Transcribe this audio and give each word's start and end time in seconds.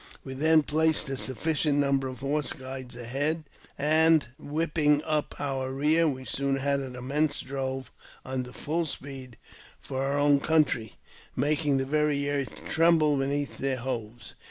"We 0.23 0.33
then 0.33 0.63
placed 0.63 1.07
a 1.09 1.15
sufficient 1.15 1.77
number 1.77 2.07
of 2.07 2.21
horse 2.21 2.53
guides 2.53 2.95
ahead, 2.95 3.43
and, 3.77 4.25
whip 4.39 4.73
ping 4.73 5.03
up 5.03 5.39
our 5.39 5.71
rear, 5.71 6.07
we 6.09 6.25
soon 6.25 6.55
had 6.55 6.79
an 6.79 6.95
immense 6.95 7.39
drove 7.39 7.91
under 8.25 8.51
full 8.51 8.87
speed 8.87 9.37
for 9.79 10.01
our 10.01 10.17
own 10.17 10.39
country, 10.39 10.95
making 11.35 11.77
the 11.77 11.85
very 11.85 12.27
earth 12.31 12.67
tremble 12.67 13.15
beneath 13.17 13.59
their 13.59 13.77
hoofs. 13.77 14.33